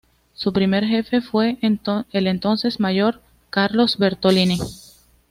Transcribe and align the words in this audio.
Su 0.33 0.51
primer 0.51 0.85
jefe 0.85 1.21
fue 1.21 1.59
el 1.61 2.25
entonces 2.25 2.79
mayor 2.79 3.21
Carlos 3.51 3.99
Bertolini. 3.99 4.57